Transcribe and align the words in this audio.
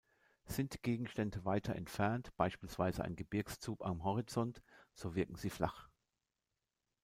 Sind 0.47 0.81
Gegenstände 0.81 1.45
weiter 1.45 1.75
entfernt, 1.75 2.35
beispielsweise 2.35 3.03
ein 3.03 3.15
Gebirgszug 3.15 3.85
am 3.85 4.03
Horizont, 4.03 4.63
so 4.95 5.13
wirken 5.13 5.35
sie 5.35 5.51
flach. 5.51 5.89